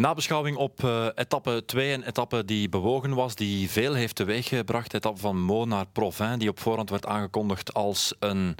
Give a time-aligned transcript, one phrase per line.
[0.00, 4.90] Nabeschouwing op uh, etappe 2, een etappe die bewogen was, die veel heeft teweeggebracht.
[4.90, 8.54] De etappe van Mo naar Provins, die op voorhand werd aangekondigd als een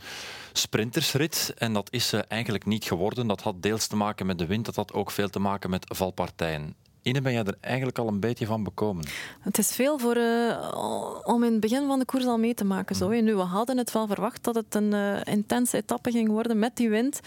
[0.53, 1.55] sprintersrit.
[1.59, 3.27] En dat is ze eigenlijk niet geworden.
[3.27, 5.87] Dat had deels te maken met de wind, dat had ook veel te maken met
[5.89, 6.75] valpartijen.
[7.03, 9.05] Ine, ben jij er eigenlijk al een beetje van bekomen?
[9.41, 12.65] Het is veel voor, uh, om in het begin van de koers al mee te
[12.65, 12.97] maken.
[12.97, 13.09] Zo.
[13.09, 13.25] Mhm.
[13.25, 16.77] Nu, we hadden het wel verwacht dat het een uh, intense etappe ging worden met
[16.77, 17.21] die wind.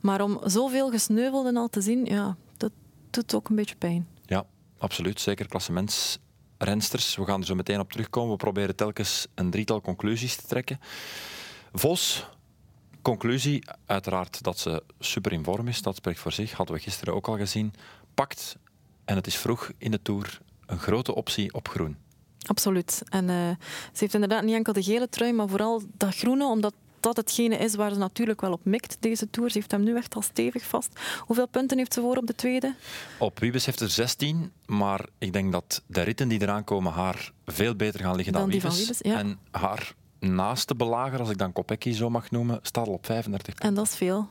[0.00, 2.36] Maar om zoveel gesneuvelden al te zien, ja,
[3.26, 4.08] doet ook een beetje pijn.
[4.26, 4.44] Ja,
[4.78, 5.20] absoluut.
[5.20, 7.16] Zeker klassementsrensters.
[7.16, 8.30] We gaan er zo meteen op terugkomen.
[8.30, 10.80] We proberen telkens een drietal conclusies te trekken.
[11.72, 12.26] Vos,
[13.02, 15.82] conclusie, uiteraard dat ze super in vorm is.
[15.82, 16.52] Dat spreekt voor zich.
[16.52, 17.72] Hadden we gisteren ook al gezien.
[18.14, 18.56] Pakt
[19.04, 21.96] en het is vroeg in de Tour een grote optie op groen.
[22.46, 23.02] Absoluut.
[23.08, 23.50] En uh,
[23.92, 27.56] ze heeft inderdaad niet enkel de gele trui, maar vooral dat groene, omdat dat hetgene
[27.56, 29.50] is waar ze natuurlijk wel op mikt, deze Tour.
[29.50, 31.00] Ze heeft hem nu echt al stevig vast.
[31.20, 32.74] Hoeveel punten heeft ze voor op de tweede?
[33.18, 37.32] Op Wiebes heeft ze 16, maar ik denk dat de ritten die eraan komen haar
[37.46, 38.78] veel beter gaan liggen dan, dan Wiebes.
[38.78, 39.18] Wiebes ja.
[39.18, 43.54] En haar naaste belager, als ik dan Kopecky zo mag noemen, staat al op 35
[43.54, 43.68] punten.
[43.68, 44.28] En dat is veel.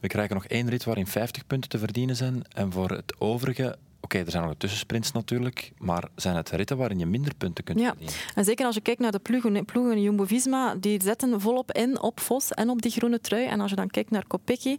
[0.00, 2.42] We krijgen nog één rit waarin 50 punten te verdienen zijn.
[2.48, 3.78] En voor het overige
[4.08, 7.64] Oké, er zijn nog de tussensprints natuurlijk, maar zijn het ritten waarin je minder punten
[7.64, 7.88] kunt ja.
[7.88, 8.14] verdienen?
[8.34, 12.20] En zeker als je kijkt naar de ploegen, ploegen Jumbo-Visma, die zetten volop in op
[12.20, 13.46] Vos en op die groene trui.
[13.46, 14.76] En als je dan kijkt naar Kopecky,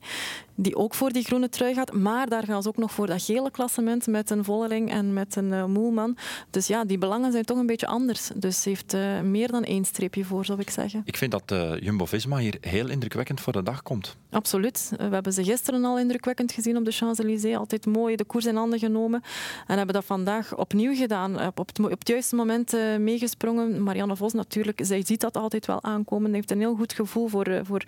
[0.62, 3.24] die ook voor die groene trui gaat, maar daar gaan ze ook nog voor dat
[3.24, 6.18] gele klassement met een Vollering en met een uh, Moelman.
[6.50, 8.30] Dus ja, die belangen zijn toch een beetje anders.
[8.36, 11.02] Dus ze heeft uh, meer dan één streepje voor, zou ik zeggen.
[11.06, 14.18] Ik vind dat uh, Jumbo-Visma hier heel indrukwekkend voor de dag komt.
[14.30, 14.92] Absoluut.
[14.98, 17.58] We hebben ze gisteren al indrukwekkend gezien op de Champs-Élysées.
[17.58, 19.24] Altijd mooi de koers in handen genomen.
[19.68, 21.48] En hebben dat vandaag opnieuw gedaan.
[21.56, 23.84] Op het, op het juiste moment meegesprongen.
[23.84, 26.34] Marianne Vos natuurlijk, zij ziet dat altijd wel aankomen.
[26.34, 27.62] heeft een heel goed gevoel voor...
[27.64, 27.84] voor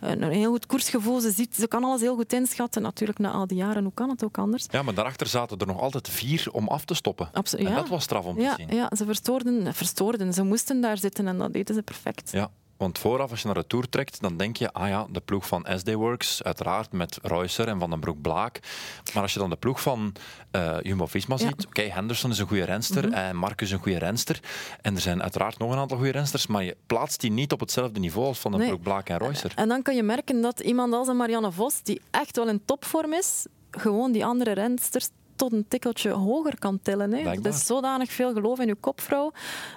[0.00, 1.20] een heel goed koersgevoel.
[1.20, 2.82] Ze, ziet, ze kan alles heel goed inschatten.
[2.82, 4.66] Natuurlijk, na al die jaren, hoe kan het ook anders?
[4.70, 7.28] Ja, maar daarachter zaten er nog altijd vier om af te stoppen.
[7.32, 8.74] Absoluut, en dat was straf om te zien.
[8.76, 10.34] Ja, ze verstoorden, verstoorden.
[10.34, 12.30] Ze moesten daar zitten en dat deden ze perfect.
[12.32, 15.20] Ja, want vooraf, als je naar de Tour trekt, dan denk je, ah ja, de
[15.20, 18.60] ploeg van SD Works, uiteraard met Reusser en Van den Broek-Blaak.
[19.14, 20.12] Maar als je dan de ploeg van
[20.52, 24.40] uh, Jumbo-Visma ziet, oké, Henderson is een goede renster mm en Marcus een goede renster.
[24.82, 27.60] En er zijn uiteraard nog een aantal goede rensters, maar je plaatst die niet op
[27.60, 28.68] hetzelfde niveau als Van den nee.
[28.68, 29.52] Broek-Blaak en Reusser.
[29.54, 32.64] En dan kan je merken dat iemand als een Marianne Vos, die echt wel in
[32.64, 37.12] topvorm is, gewoon die andere rensters tot een tikkeltje hoger kan tillen.
[37.12, 37.18] Hè.
[37.18, 39.32] Er is zodanig veel geloof in uw kopvrouw.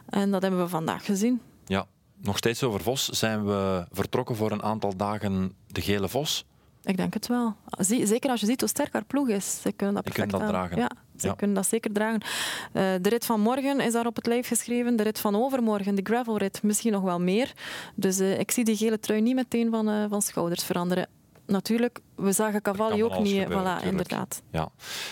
[0.10, 1.42] En dat hebben we vandaag gezien.
[1.66, 1.86] Ja,
[2.22, 3.06] nog steeds over Vos.
[3.10, 6.46] Zijn we vertrokken voor een aantal dagen de gele Vos?
[6.84, 7.56] Ik denk het wel.
[7.80, 9.62] Zeker als je ziet hoe sterk haar ploeg is.
[9.62, 10.78] Ze kunnen dat perfect dat dragen.
[10.78, 12.22] Ja, ze kunnen dat zeker dragen.
[12.22, 14.96] Uh, de rit van morgen is daar op het lijf geschreven.
[14.96, 17.54] De rit van overmorgen, de gravelrit, misschien nog wel meer.
[17.96, 21.08] Dus uh, ik zie die gele trui niet meteen van, uh, van schouders veranderen.
[21.46, 23.42] Natuurlijk, we zagen Cavalli ook niet.
[23.42, 24.42] Gebeuren, voilà, inderdaad.
[24.52, 24.72] Ja.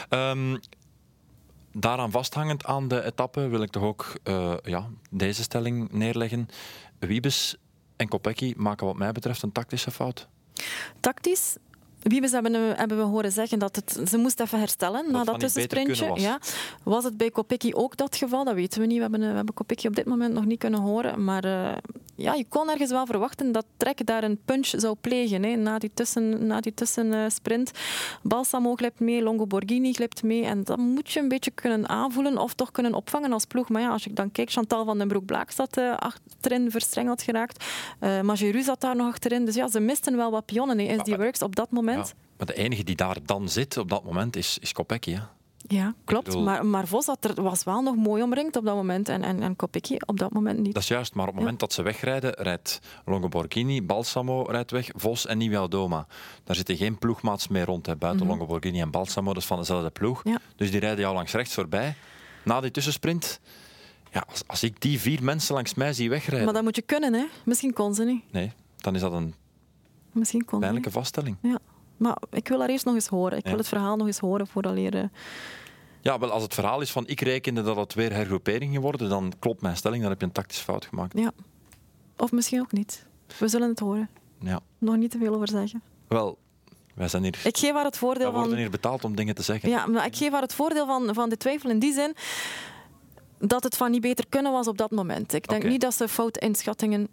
[0.09, 0.59] Um,
[1.71, 4.13] daaraan vasthangend aan de etappe wil ik toch ook
[4.63, 6.47] ja, deze stelling neerleggen.
[6.99, 7.55] Wiebes
[7.95, 10.27] en Kopecky maken wat mij betreft een tactische fout.
[10.99, 11.55] Tactisch
[12.01, 15.39] Wiebes hebben, hebben we horen zeggen dat het, ze moest even herstellen dat na dat
[15.39, 16.07] tussensprintje.
[16.07, 16.21] Was.
[16.21, 16.39] Ja.
[16.83, 18.43] was het bij Kopecky ook dat geval?
[18.43, 18.95] Dat weten we niet.
[18.95, 21.23] We hebben, we hebben Kopecky op dit moment nog niet kunnen horen.
[21.23, 21.71] Maar uh,
[22.15, 25.79] ja, je kon ergens wel verwachten dat Trek daar een punch zou plegen hè, na
[25.79, 27.71] die, tussen, na die tussensprint.
[28.21, 30.45] Balsamo glipt mee, Longo Borghini glipt mee.
[30.45, 33.69] En dat moet je een beetje kunnen aanvoelen of toch kunnen opvangen als ploeg.
[33.69, 37.65] Maar ja, als ik dan kijk, Chantal van den Broek-Blaak zat uh, achterin verstrengeld geraakt.
[38.01, 39.45] Uh, Majeru zat daar nog achterin.
[39.45, 41.88] Dus ja, ze misten wel wat pionnen in SD Works op dat moment.
[41.97, 42.05] Ja,
[42.37, 45.11] maar de enige die daar dan zit op dat moment is, is Kopecky.
[45.11, 45.21] Hè?
[45.67, 46.35] Ja, klopt.
[46.35, 49.41] Maar, maar Vos had er, was wel nog mooi omringd op dat moment en, en,
[49.41, 50.73] en Kopecky op dat moment niet.
[50.73, 54.89] Dat is juist, maar op het moment dat ze wegrijden, rijdt Longoborghini, Balsamo rijdt weg,
[54.95, 56.07] Vos en Nieuwe Doma.
[56.43, 59.57] Daar zitten geen ploegmaats meer rond, hè, buiten mm Longoborghini en Balsamo, dat is van
[59.57, 60.23] dezelfde ploeg.
[60.55, 61.95] Dus die rijden jou langs rechts voorbij.
[62.43, 63.39] Na die tussensprint,
[64.11, 66.45] ja, als, als ik die vier mensen langs mij zie wegrijden...
[66.45, 67.25] Maar dat moet je kunnen, hè?
[67.45, 68.23] Misschien kon ze niet.
[68.31, 69.33] Nee, dan is dat een
[70.11, 71.37] Misschien kon pijnlijke vaststelling.
[71.41, 71.59] Ja.
[71.99, 73.37] Maar ik wil haar eerst nog eens horen.
[73.37, 75.11] Ik wil het verhaal nog eens horen voordat leren.
[76.01, 79.33] Ja, wel als het verhaal is van ik rekende dat het weer hergroepering geworden, dan
[79.39, 81.17] klopt mijn stelling, dan heb je een tactische fout gemaakt.
[81.17, 81.31] Ja.
[82.17, 83.05] Of misschien ook niet.
[83.37, 84.09] We zullen het horen.
[84.39, 84.59] Ja.
[84.77, 85.81] Nog niet te veel over zeggen.
[86.07, 86.37] Wel,
[86.95, 87.39] wij zijn hier.
[87.43, 88.59] Ik geef haar het voordeel wij worden van.
[88.59, 89.69] hier betaald om dingen te zeggen.
[89.69, 92.15] Ja, maar ik geef haar het voordeel van, van de twijfel in die zin
[93.39, 95.33] dat het van niet beter kunnen was op dat moment.
[95.33, 97.07] Ik denk niet dat ze fout inschattingen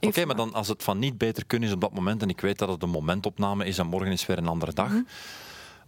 [0.00, 2.40] Oké, maar dan als het van niet beter kunnen is op dat moment, en ik
[2.40, 4.88] weet dat het een momentopname is en morgen is weer een andere dag.
[4.88, 5.02] Mhm.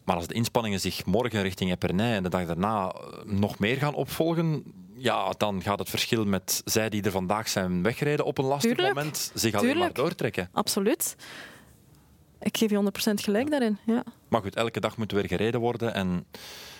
[0.05, 3.77] Maar als de inspanningen zich morgen richting Epernay en de dag daarna eh, nog meer
[3.77, 4.65] gaan opvolgen,
[4.95, 8.77] ja, dan gaat het verschil met zij die er vandaag zijn weggereden op een lastig
[8.77, 10.49] moment zich alleen maar doortrekken.
[10.53, 11.17] Absoluut.
[12.41, 12.77] Ik geef je
[13.11, 13.79] 100% gelijk daarin.
[13.87, 14.03] Ja.
[14.29, 16.27] Maar goed, elke dag moet weer gereden worden en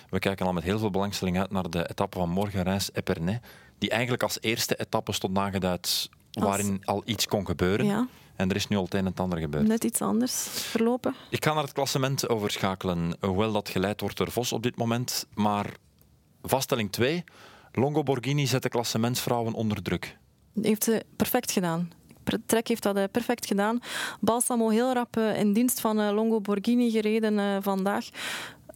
[0.09, 3.39] We kijken al met heel veel belangstelling uit naar de etappe van morgen, Reims-Epernay.
[3.77, 7.85] Die eigenlijk als eerste etappe stond aangeduid waarin al iets kon gebeuren.
[7.85, 9.67] Ja, En er is nu al het een en het ander gebeurd.
[9.67, 11.15] net iets anders verlopen.
[11.29, 15.27] Ik ga naar het klassement overschakelen, hoewel dat geleid wordt door Vos op dit moment.
[15.33, 15.65] Maar
[16.41, 17.23] vaststelling 2,
[17.71, 20.17] Longo Borghini zet de klassementsvrouwen onder druk.
[20.61, 21.91] Heeft ze perfect gedaan.
[22.45, 23.79] Trek heeft dat eh, perfect gedaan.
[24.19, 28.09] Balsamo heel rap eh, in dienst van eh, Longo Borghini gereden vandaag.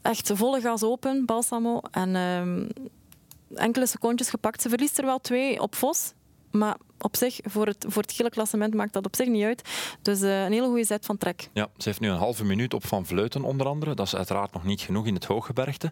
[0.01, 1.81] Echt volle gas open, Balsamo.
[1.91, 2.67] En ehm,
[3.53, 4.61] enkele secondjes gepakt.
[4.61, 6.13] Ze verliest er wel twee op Vos.
[6.57, 9.61] Maar op zich, voor het, voor het gele klassement maakt dat op zich niet uit.
[10.01, 11.49] Dus eh, een hele goede zet van Trek.
[11.53, 13.93] Ja, ze heeft nu een halve minuut op Van Vleuten onder andere.
[13.93, 15.91] Dat is uiteraard nog niet genoeg in het hooggebergte.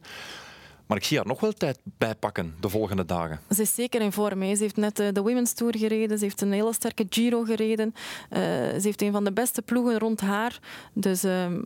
[0.88, 3.40] Maar ik zie haar nog wel tijd bijpakken de volgende dagen.
[3.50, 4.56] Ze is zeker in vorm.
[4.56, 6.18] Ze heeft net eh, de Women's Tour gereden.
[6.18, 7.94] Ze heeft een hele sterke Giro gereden.
[8.30, 10.60] Eh, ze heeft een van de beste ploegen rond haar.
[10.94, 11.62] Dus ehm,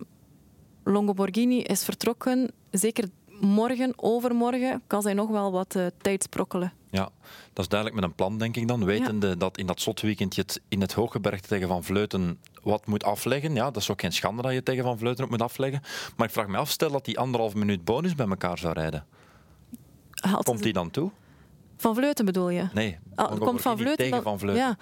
[0.83, 2.51] Longo Borghini is vertrokken.
[2.71, 3.09] Zeker
[3.39, 6.73] morgen, overmorgen, kan zij nog wel wat tijd sprokkelen.
[6.97, 7.09] Ja,
[7.53, 8.85] dat is duidelijk met een plan, denk ik dan.
[8.85, 13.03] Wetende dat in dat slotweekend je het in het hooggebergte tegen Van Vleuten wat moet
[13.03, 13.53] afleggen.
[13.55, 15.81] Ja, dat is ook geen schande dat je tegen Van Vleuten ook moet afleggen.
[16.15, 19.05] Maar ik vraag me af, stel dat die anderhalf minuut bonus bij elkaar zou rijden.
[20.43, 21.11] Komt die dan toe?
[21.77, 22.67] Van Vleuten bedoel je?
[22.73, 24.63] Nee, Ah, Longo komt Van Vleuten tegen Van Vleuten.
[24.63, 24.77] Ja.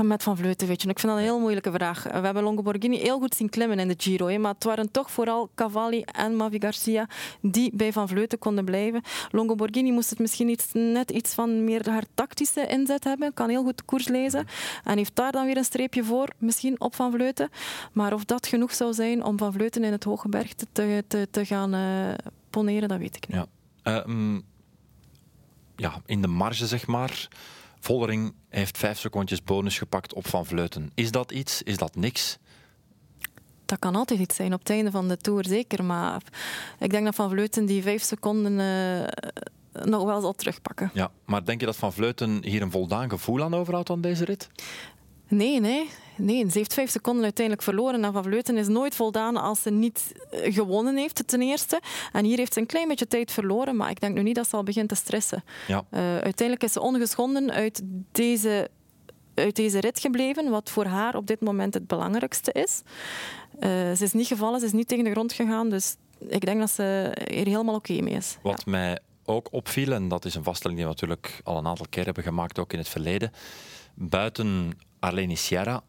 [0.00, 0.88] Van met Van Vleuten, weet je.
[0.88, 2.02] Ik vind dat een heel moeilijke vraag.
[2.02, 4.26] We hebben Longo Borghini heel goed zien klimmen in de Giro.
[4.26, 7.08] Hè, maar het waren toch vooral Cavalli en Mavi Garcia
[7.40, 9.02] die bij Van Vleuten konden blijven.
[9.30, 13.34] Longo Borghini moest het misschien iets, net iets van meer haar tactische inzet hebben.
[13.34, 14.46] Kan heel goed de koers lezen.
[14.84, 17.50] En heeft daar dan weer een streepje voor, misschien op Van Vleuten.
[17.92, 21.44] Maar of dat genoeg zou zijn om Van Vleuten in het Hooggebergte te, te, te
[21.44, 23.36] gaan eh, poneren, dat weet ik niet.
[23.36, 23.46] Ja.
[23.98, 24.42] Eh, mm,
[25.76, 27.28] ja, in de marge zeg maar.
[27.80, 30.90] Vollering heeft vijf secondjes bonus gepakt op Van Vleuten.
[30.94, 31.62] Is dat iets?
[31.62, 32.38] Is dat niks?
[33.64, 35.84] Dat kan altijd iets zijn op het einde van de Tour, zeker.
[35.84, 36.22] Maar
[36.78, 40.90] ik denk dat Van Vleuten die vijf seconden eh, nog wel zal terugpakken.
[40.94, 44.24] Ja, maar denk je dat Van Vleuten hier een voldaan gevoel aan overhoudt aan deze
[44.24, 44.48] rit?
[45.28, 45.88] Nee, nee.
[46.20, 48.04] Nee, ze heeft vijf seconden uiteindelijk verloren.
[48.04, 51.80] En Van Vleuten is nooit voldaan als ze niet eh, gewonnen heeft, ten eerste.
[52.12, 53.76] En hier heeft ze een klein beetje tijd verloren.
[53.76, 55.44] Maar ik denk nu niet dat ze al begint te stressen.
[55.66, 55.84] Ja.
[55.90, 57.82] Eh, uiteindelijk is ze ongeschonden uit
[58.12, 58.70] deze,
[59.34, 60.50] uit deze rit gebleven.
[60.50, 62.82] Wat voor haar op dit moment het belangrijkste is.
[63.58, 65.68] Eh, ze is niet gevallen, ze is niet tegen de grond gegaan.
[65.68, 65.96] Dus
[66.28, 68.38] ik denk dat ze hier helemaal oké mee is.
[68.42, 71.86] Wat mij ook opviel, en dat is een vaststelling die we natuurlijk al een aantal
[71.90, 73.32] keer hebben gemaakt, ook in het verleden.
[73.94, 75.82] Buiten Arlene Sierra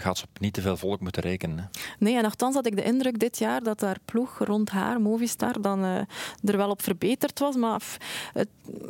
[0.00, 1.70] gaat ze op niet te veel volk moeten rekenen.
[1.98, 5.60] Nee, en nogthans had ik de indruk dit jaar dat haar ploeg rond haar, Movistar,
[5.60, 5.96] dan eh,
[6.44, 7.56] er wel op verbeterd was.
[7.56, 7.82] Maar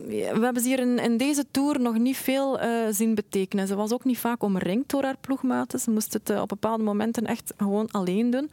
[0.06, 3.66] we hebben ze hier in, deze Tour nog niet veel eh, zien betekenen.
[3.66, 5.78] Ze was ook niet vaak omringd door haar ploegmaten.
[5.78, 8.50] Ze moest het eh, op bepaalde momenten echt gewoon alleen doen.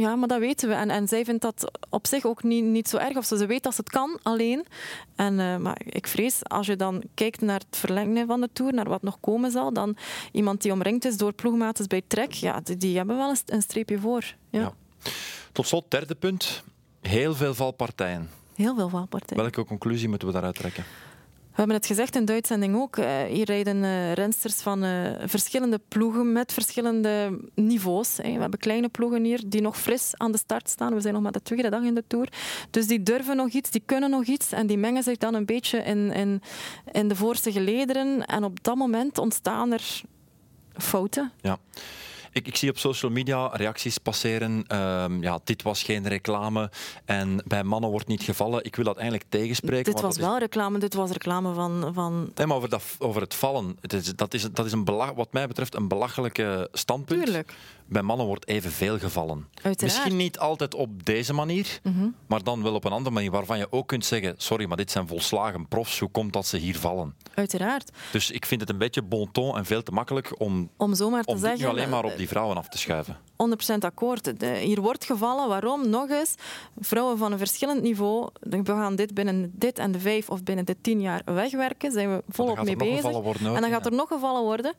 [0.00, 0.74] Ja, maar dat weten we.
[0.74, 3.16] En, en zij vindt dat op zich ook niet, niet zo erg.
[3.16, 4.66] Of ze, ze weet dat ze het kan, alleen.
[5.16, 8.74] En, eh, maar ik vrees, als je dan kijkt naar het verlengen van de Tour,
[8.74, 9.96] naar wat nog komen zal, dan
[10.32, 13.62] iemand die omringd is door ploegmates bij Trek, ja, die, die hebben wel een, een
[13.62, 14.34] streepje voor.
[14.50, 14.60] Ja.
[14.60, 14.72] Ja.
[15.52, 16.62] Tot slot, derde punt.
[17.00, 18.30] Heel veel valpartijen.
[18.54, 19.42] Heel veel valpartijen.
[19.42, 20.84] Welke conclusie moeten we daaruit trekken?
[21.56, 22.96] We hebben het gezegd in de uitzending ook.
[22.96, 28.16] eh, hier rijden eh, rensters van eh, verschillende ploegen met verschillende niveaus.
[28.16, 30.94] We hebben kleine ploegen hier die nog fris aan de start staan.
[30.94, 32.28] We zijn nog maar de tweede dag in de Tour.
[32.70, 34.52] Dus die durven nog iets, die kunnen nog iets.
[34.52, 36.42] En die mengen zich dan een beetje in, in,
[36.92, 38.26] in de voorste gelederen.
[38.26, 40.02] En op dat moment ontstaan er
[40.74, 41.32] fouten.
[41.40, 41.58] Ja.
[42.36, 44.64] Ik, ik zie op social media reacties passeren.
[44.66, 46.70] ehm, ja, dit was geen reclame
[47.04, 48.64] en bij mannen wordt niet gevallen.
[48.64, 49.92] Ik wil dat eigenlijk tegenspreken.
[49.92, 50.78] dit was is- wel reclame.
[50.78, 51.90] Dit was reclame van...
[51.94, 53.76] van Nee, maar over, dat, over het vallen.
[53.80, 57.24] Het is, dat is, dat is een wat mij betreft een belachelijke standpunt.
[57.24, 57.54] Tuurlijk.
[57.88, 59.46] Bij mannen wordt evenveel gevallen.
[59.54, 59.80] Uiteraard.
[59.82, 62.06] Misschien niet altijd op deze manier, Mhm.
[62.26, 64.90] maar dan wel op een andere manier waarvan je ook kunt zeggen: sorry, maar dit
[64.90, 65.98] zijn volslagen profs.
[65.98, 67.14] Hoe komt dat ze hier vallen?
[67.34, 67.90] Uiteraard.
[68.12, 71.22] Dus ik vind het een beetje bon ton en veel te makkelijk om, Om zomaar
[71.24, 71.60] te om zeggen...
[71.60, 73.16] nu alleen maar op eh, die vrouwen af te schuiven.
[73.72, 74.32] 100% akkoord.
[74.60, 75.48] Hier wordt gevallen.
[75.48, 75.88] Waarom?
[75.88, 76.34] Nog eens,
[76.80, 78.28] vrouwen van een verschillend niveau.
[78.40, 81.92] We gaan dit binnen dit en de vijf of binnen de tien jaar wegwerken.
[81.92, 83.10] Zijn we volop mee bezig.
[83.10, 84.74] worden en dan gaat er nog gevallen worden.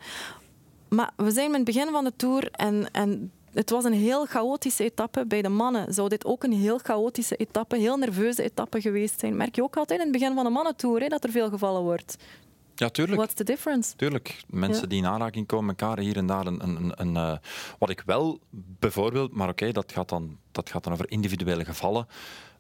[0.90, 4.26] Maar we zijn met het begin van de Tour en, en het was een heel
[4.26, 5.26] chaotische etappe.
[5.26, 9.38] Bij de mannen zou dit ook een heel chaotische etappe, heel nerveuze etappe geweest zijn.
[9.38, 11.82] Merk je ook altijd in het begin van de mannentour hè, dat er veel gevallen
[11.82, 12.18] wordt.
[12.80, 13.18] Ja, tuurlijk.
[13.18, 13.96] What's the difference?
[13.96, 14.88] Tuurlijk, mensen Ja.
[14.88, 16.46] die in aanraking komen elkaar hier en daar.
[16.46, 17.38] Een, een, een, eh,
[17.80, 22.08] wat ik wel bijvoorbeeld, maar oké, dat, gaat dan, dat gaat dan over individuele gevallen.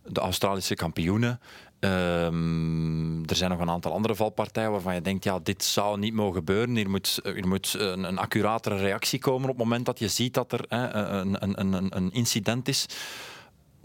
[0.05, 1.39] De Australische kampioenen.
[1.79, 6.13] Ehm, er zijn nog een aantal andere valpartijen waarvan je denkt, ja, dit zou niet
[6.13, 6.75] mogen gebeuren.
[6.75, 10.33] Hier moet, er moet een, een accuratere reactie komen op het moment dat je ziet
[10.33, 12.85] dat er hè, een, een, een incident is.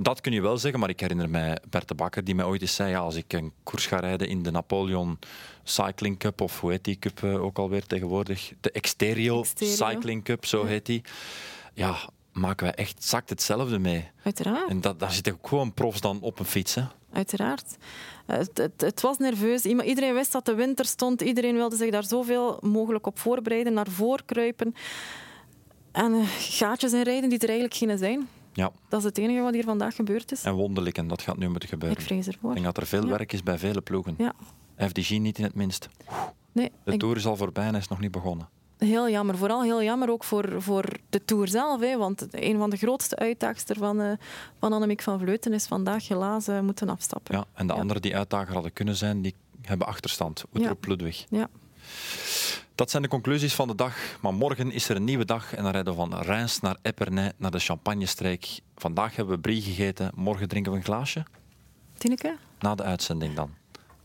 [0.02, 2.60] Dat kun je wel zeggen, maar ik herinner mij Bert de Bakker die mij ooit
[2.60, 5.18] eens zei, ja, als ik een koers ga rijden in de Napoleon
[5.62, 8.52] Cycling Cup, of hoe heet die cup eh, ook alweer tegenwoordig?
[8.60, 9.74] De Exterio, Exterio.
[9.74, 11.02] Cycling Cup, zo heet die.
[11.74, 11.96] Ja,
[12.32, 14.10] maken wij echt exact hetzelfde mee.
[14.22, 14.68] Uiteraard.
[14.68, 16.74] En dat, daar zitten ook gewoon profs dan op een fiets.
[16.74, 16.82] Hè?
[17.12, 17.76] Uiteraard.
[18.26, 19.64] Eh, Het, het, het was nerveus.
[19.64, 21.20] Iedereen wist dat de winter stond.
[21.20, 24.74] Iedereen wilde zich daar zoveel mogelijk op voorbereiden, naar voren kruipen.
[25.92, 28.28] En eh, gaatjes inrijden die er eigenlijk geen zijn.
[28.52, 30.44] Ja, Dat is het enige wat hier vandaag gebeurd is.
[30.44, 31.98] en wonderlijken, dat gaat nu moeten gebeuren.
[31.98, 32.52] Ik vrees Ik ervoor.
[32.52, 33.08] denk dat er veel Ja.
[33.10, 34.14] werk is bij vele ploegen.
[34.18, 34.32] Ja.
[34.88, 35.88] FDG niet in het minst.
[36.52, 38.48] Nee, De ik- Tour is al voorbij en hij is nog niet begonnen.
[38.78, 39.36] heel jammer.
[39.36, 41.80] Vooral heel jammer ook voor, voor de Tour zelf.
[41.80, 44.12] Hè, want een van de grootste uitdagers van, eh,
[44.58, 47.36] van Annemiek van Vleuten is vandaag helaas eh, moeten afstappen.
[47.36, 47.78] Ja, en de Ja.
[47.80, 50.44] anderen die uitdager hadden kunnen zijn, die hebben achterstand.
[50.54, 51.24] Oetrop Ludwig.
[51.28, 51.48] Ja.
[52.74, 53.96] Dat zijn de conclusies van de dag.
[54.20, 57.32] Maar morgen is er een nieuwe dag en dan rijden we van Reims naar Epernay,
[57.36, 58.60] naar de Champagnestreek.
[58.76, 61.24] Vandaag hebben we brie gegeten, morgen drinken we een glaasje.
[61.98, 62.36] Tineke?
[62.58, 63.54] Na de uitzending dan.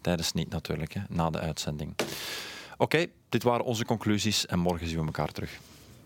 [0.02, 1.02] Tijdens niet natuurlijk, hè.
[1.10, 1.96] na de uitzending.
[2.78, 5.60] Oké, dit waren onze conclusies en morgen zien we elkaar terug.